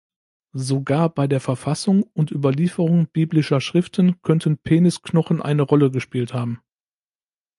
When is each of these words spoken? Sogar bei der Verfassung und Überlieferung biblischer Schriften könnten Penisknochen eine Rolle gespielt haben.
Sogar 0.57 1.11
bei 1.13 1.27
der 1.27 1.39
Verfassung 1.39 2.01
und 2.13 2.31
Überlieferung 2.31 3.05
biblischer 3.07 3.61
Schriften 3.61 4.19
könnten 4.23 4.57
Penisknochen 4.57 5.43
eine 5.43 5.61
Rolle 5.61 5.91
gespielt 5.91 6.33
haben. 6.33 6.59